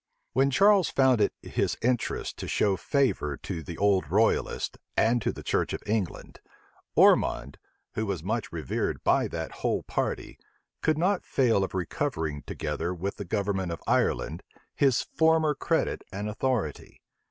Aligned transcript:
When 0.33 0.49
Charles 0.49 0.89
found 0.89 1.21
it 1.21 1.31
his 1.43 1.77
interest 1.79 2.35
to 2.37 2.47
show 2.47 2.75
favor 2.75 3.37
to 3.37 3.61
the 3.61 3.77
old 3.77 4.09
royalists, 4.09 4.79
and 4.97 5.21
to 5.21 5.31
the 5.31 5.43
church 5.43 5.73
of 5.73 5.83
England, 5.85 6.39
Ormond, 6.95 7.59
who 7.93 8.07
was 8.07 8.23
much 8.23 8.51
revered 8.51 9.03
by 9.03 9.27
that 9.27 9.51
whole 9.61 9.83
party, 9.83 10.39
could 10.81 10.97
not 10.97 11.23
fail 11.23 11.63
of 11.63 11.75
recovering, 11.75 12.41
together 12.47 12.95
with 12.95 13.17
the 13.17 13.25
government 13.25 13.71
of 13.71 13.83
Ireland, 13.85 14.41
his 14.73 15.03
former 15.03 15.53
credit 15.53 16.03
and 16.11 16.27
authority. 16.27 16.99